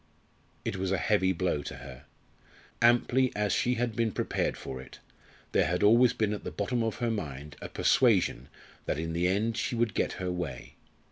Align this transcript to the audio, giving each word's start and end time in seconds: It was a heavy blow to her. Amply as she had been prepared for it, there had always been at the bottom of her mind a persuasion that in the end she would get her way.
It 0.65 0.77
was 0.77 0.91
a 0.91 0.97
heavy 0.97 1.31
blow 1.31 1.61
to 1.61 1.75
her. 1.75 2.05
Amply 2.81 3.31
as 3.35 3.53
she 3.53 3.75
had 3.75 3.95
been 3.95 4.11
prepared 4.11 4.57
for 4.57 4.81
it, 4.81 4.97
there 5.51 5.67
had 5.67 5.83
always 5.83 6.11
been 6.11 6.33
at 6.33 6.43
the 6.43 6.49
bottom 6.49 6.81
of 6.81 6.95
her 6.95 7.11
mind 7.11 7.55
a 7.61 7.69
persuasion 7.69 8.49
that 8.87 8.97
in 8.97 9.13
the 9.13 9.27
end 9.27 9.57
she 9.57 9.75
would 9.75 9.93
get 9.93 10.13
her 10.13 10.31
way. 10.31 10.73